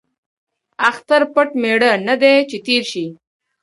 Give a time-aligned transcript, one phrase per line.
[0.45, 3.05] ـ اختر پټ ميړه نه دى ،چې تېر شي.